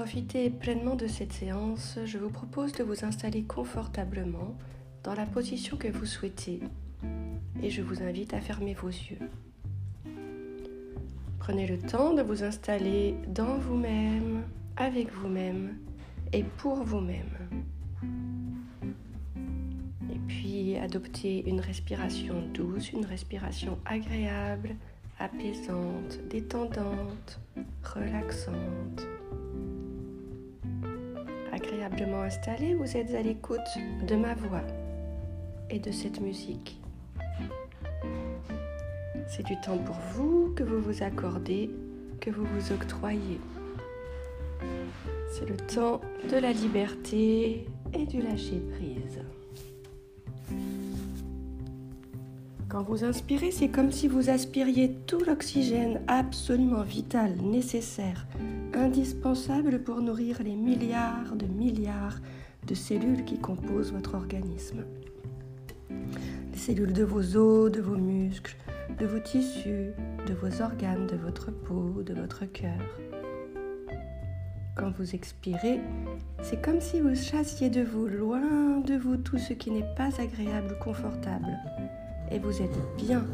[0.00, 4.56] profiter pleinement de cette séance, je vous propose de vous installer confortablement
[5.04, 6.60] dans la position que vous souhaitez
[7.62, 9.18] et je vous invite à fermer vos yeux.
[11.38, 14.42] Prenez le temps de vous installer dans vous-même,
[14.78, 15.76] avec vous-même
[16.32, 17.36] et pour vous-même.
[20.10, 24.76] Et puis adoptez une respiration douce, une respiration agréable,
[25.18, 27.38] apaisante, détendante,
[27.84, 29.06] relaxante.
[31.98, 33.58] Installé, vous êtes à l'écoute
[34.06, 34.62] de ma voix
[35.68, 36.80] et de cette musique.
[39.26, 41.70] C'est du temps pour vous que vous vous accordez,
[42.20, 43.40] que vous vous octroyez.
[45.32, 49.20] C'est le temps de la liberté et du lâcher-prise.
[52.68, 58.26] Quand vous inspirez, c'est comme si vous aspiriez tout l'oxygène absolument vital, nécessaire,
[58.74, 62.18] indispensable pour nourrir les milliards de milliards
[62.66, 64.84] de cellules qui composent votre organisme.
[66.52, 68.56] Les cellules de vos os, de vos muscles,
[68.98, 69.92] de vos tissus,
[70.26, 72.80] de vos organes, de votre peau, de votre cœur.
[74.76, 75.80] Quand vous expirez,
[76.42, 80.10] c'est comme si vous chassiez de vous, loin de vous, tout ce qui n'est pas
[80.20, 81.58] agréable ou confortable.
[82.30, 83.26] Et vous êtes bien,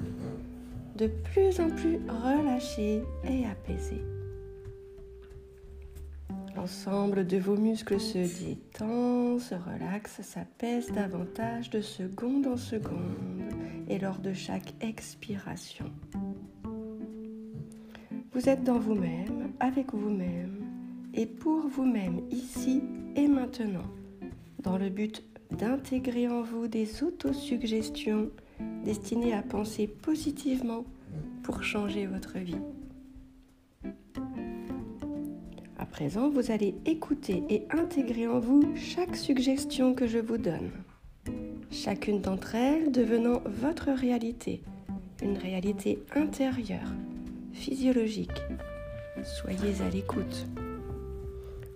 [0.96, 4.02] de plus en plus relâché et apaisé.
[6.66, 13.52] L'ensemble de vos muscles se détend, se relaxe, s'apaise davantage de seconde en seconde
[13.88, 15.84] et lors de chaque expiration.
[18.32, 20.64] Vous êtes dans vous-même, avec vous-même
[21.14, 22.82] et pour vous-même ici
[23.14, 23.86] et maintenant,
[24.58, 25.22] dans le but
[25.52, 28.28] d'intégrer en vous des autosuggestions
[28.84, 30.84] destinées à penser positivement
[31.44, 32.58] pour changer votre vie.
[35.96, 40.70] Présent, vous allez écouter et intégrer en vous chaque suggestion que je vous donne
[41.70, 44.62] chacune d'entre elles devenant votre réalité,
[45.22, 46.92] une réalité intérieure,
[47.54, 48.42] physiologique.
[49.22, 50.46] Soyez à l'écoute.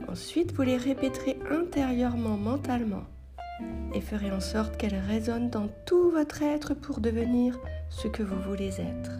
[0.06, 3.04] Ensuite, vous les répéterez intérieurement, mentalement,
[3.94, 7.58] et ferez en sorte qu'elles résonnent dans tout votre être pour devenir
[7.88, 9.12] ce que vous voulez être.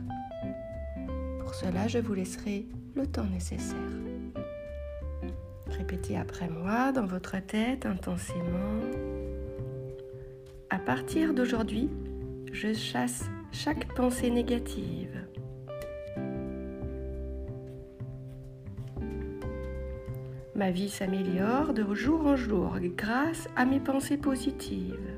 [1.41, 4.10] Pour cela, je vous laisserai le temps nécessaire.
[5.81, 8.83] Répétez après moi dans votre tête intensément.
[10.69, 11.89] À partir d'aujourd'hui,
[12.53, 15.25] je chasse chaque pensée négative.
[20.55, 25.17] Ma vie s'améliore de jour en jour grâce à mes pensées positives.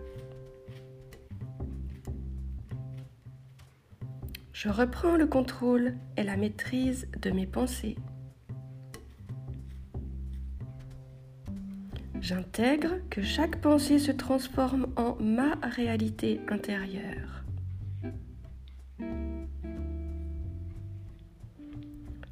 [4.53, 7.97] Je reprends le contrôle et la maîtrise de mes pensées.
[12.32, 17.44] J'intègre que chaque pensée se transforme en ma réalité intérieure.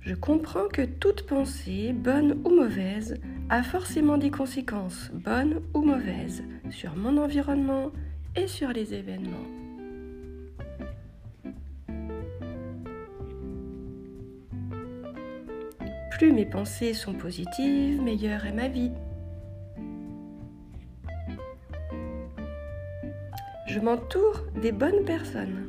[0.00, 6.44] Je comprends que toute pensée, bonne ou mauvaise, a forcément des conséquences, bonnes ou mauvaises,
[6.70, 7.90] sur mon environnement
[8.36, 9.36] et sur les événements.
[16.12, 18.92] Plus mes pensées sont positives, meilleure est ma vie.
[23.72, 25.68] Je m'entoure des bonnes personnes.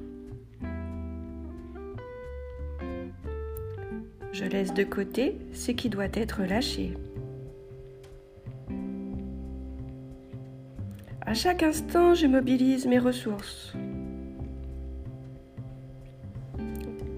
[4.32, 6.98] Je laisse de côté ce qui doit être lâché.
[11.22, 13.72] À chaque instant, je mobilise mes ressources.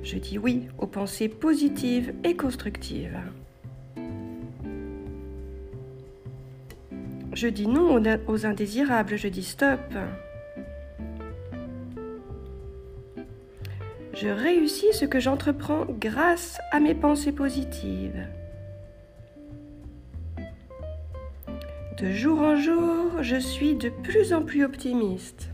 [0.04, 3.22] Je dis oui aux pensées positives et constructives.
[7.32, 9.80] Je dis non aux indésirables, je dis stop.
[14.24, 18.25] Je réussis ce que j'entreprends grâce à mes pensées positives.
[22.00, 25.50] De jour en jour, je suis de plus en plus optimiste.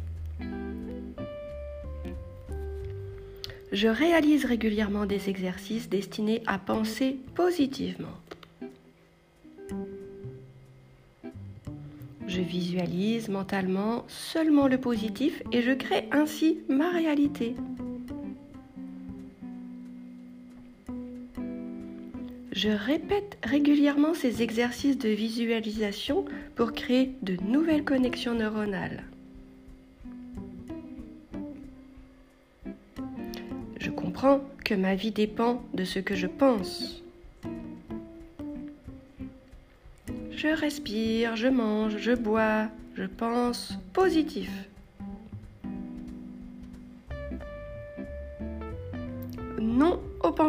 [3.71, 8.19] Je réalise régulièrement des exercices destinés à penser positivement.
[12.27, 17.55] Je visualise mentalement seulement le positif et je crée ainsi ma réalité.
[22.51, 26.25] Je répète régulièrement ces exercices de visualisation
[26.55, 29.03] pour créer de nouvelles connexions neuronales.
[33.79, 36.99] Je comprends que ma vie dépend de ce que je pense.
[40.39, 44.49] je respire, je mange, je bois, je pense positif.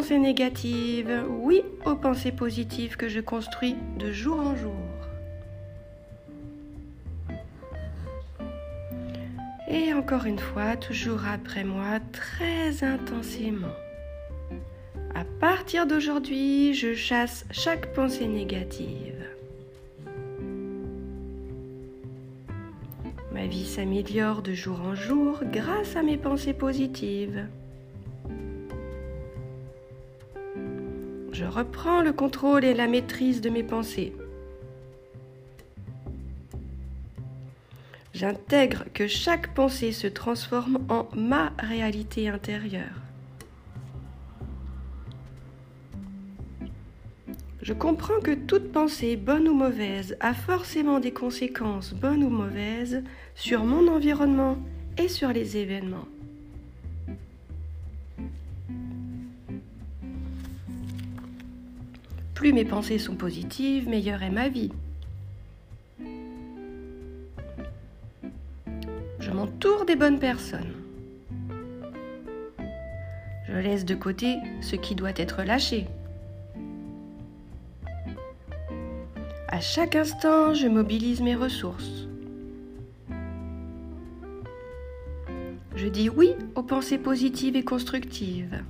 [0.09, 4.73] Négatives, oui aux pensées positives que je construis de jour en jour.
[9.69, 13.77] Et encore une fois, toujours après moi, très intensément.
[15.15, 19.25] À partir d'aujourd'hui, je chasse chaque pensée négative.
[23.33, 27.47] Ma vie s'améliore de jour en jour grâce à mes pensées positives.
[31.41, 34.13] Je reprends le contrôle et la maîtrise de mes pensées.
[38.13, 43.01] J'intègre que chaque pensée se transforme en ma réalité intérieure.
[47.63, 53.03] Je comprends que toute pensée, bonne ou mauvaise, a forcément des conséquences, bonnes ou mauvaises,
[53.35, 54.59] sur mon environnement
[54.99, 56.07] et sur les événements.
[62.41, 64.73] Plus mes pensées sont positives, meilleure est ma vie.
[69.19, 70.73] Je m'entoure des bonnes personnes.
[73.47, 75.87] Je laisse de côté ce qui doit être lâché.
[79.49, 82.09] À chaque instant, je mobilise mes ressources.
[85.77, 88.65] Je dis oui aux pensées positives et constructives.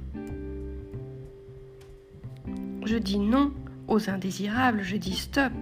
[2.84, 3.52] Je dis non
[3.90, 5.52] aux indésirables, je dis stop.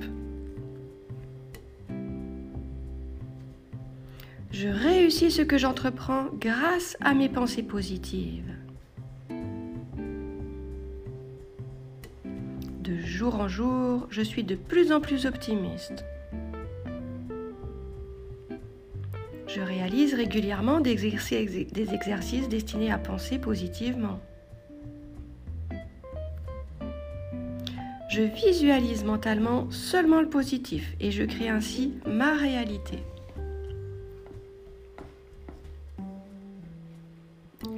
[4.53, 8.55] Je réussis ce que j'entreprends grâce à mes pensées positives.
[12.81, 16.05] De jour en jour, je suis de plus en plus optimiste.
[19.47, 24.21] Je réalise régulièrement des exercices, destinés à penser positivement.
[28.19, 32.99] Je visualise mentalement seulement le positif et je crée ainsi ma réalité.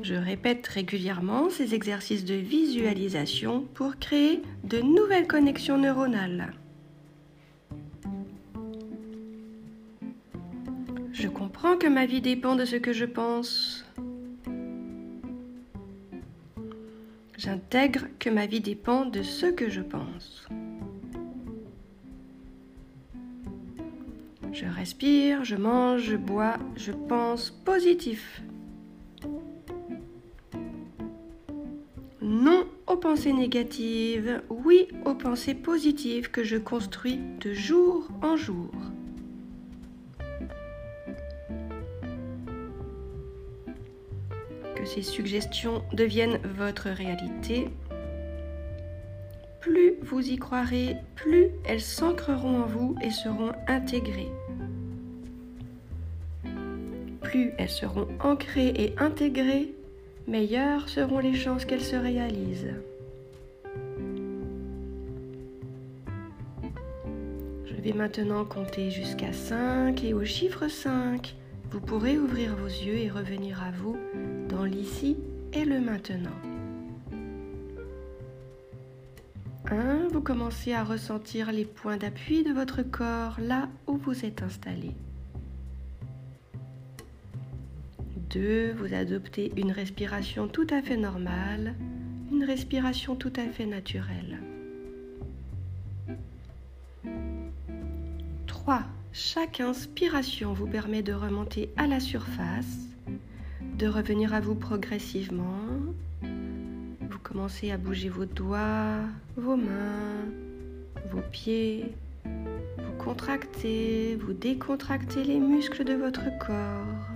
[0.01, 6.55] Je répète régulièrement ces exercices de visualisation pour créer de nouvelles connexions neuronales.
[11.13, 13.85] Je comprends que ma vie dépend de ce que je pense.
[17.43, 20.47] J'intègre que ma vie dépend de ce que je pense.
[24.53, 28.43] Je respire, je mange, je bois, je pense positif.
[32.21, 38.71] Non aux pensées négatives, oui aux pensées positives que je construis de jour en jour.
[44.81, 47.69] Que ces suggestions deviennent votre réalité.
[49.61, 54.32] Plus vous y croirez, plus elles s'ancreront en vous et seront intégrées.
[57.21, 59.75] Plus elles seront ancrées et intégrées,
[60.27, 62.73] meilleures seront les chances qu'elles se réalisent.
[67.67, 71.37] Je vais maintenant compter jusqu'à 5 et au chiffre 5,
[71.70, 73.99] vous pourrez ouvrir vos yeux et revenir à vous
[74.51, 75.17] dans l'ici
[75.53, 76.31] et le maintenant.
[79.71, 80.09] 1.
[80.09, 84.91] Vous commencez à ressentir les points d'appui de votre corps là où vous êtes installé.
[88.31, 91.75] 2, vous adoptez une respiration tout à fait normale,
[92.33, 94.41] une respiration tout à fait naturelle.
[98.47, 98.83] 3.
[99.13, 102.79] Chaque inspiration vous permet de remonter à la surface,
[103.87, 105.67] revenir à vous progressivement.
[106.22, 109.01] Vous commencez à bouger vos doigts,
[109.37, 110.27] vos mains,
[111.10, 111.93] vos pieds.
[112.25, 117.10] Vous contractez, vous décontractez les muscles de votre corps.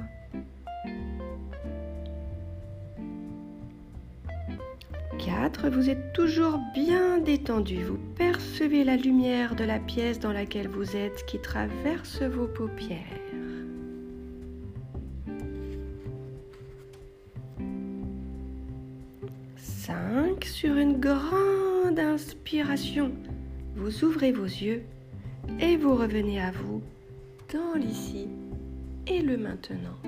[5.24, 7.82] 4, vous êtes toujours bien détendu.
[7.84, 13.33] Vous percevez la lumière de la pièce dans laquelle vous êtes qui traverse vos paupières.
[20.56, 23.10] Sur une grande inspiration,
[23.74, 24.84] vous ouvrez vos yeux
[25.58, 26.80] et vous revenez à vous
[27.52, 28.28] dans l'ici
[29.08, 29.98] et le maintenant.